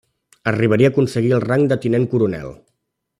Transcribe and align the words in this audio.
Arribaria 0.51 0.89
aconseguir 0.93 1.31
el 1.37 1.45
rang 1.51 1.67
de 1.73 1.77
tinent 1.87 2.09
coronel. 2.15 2.51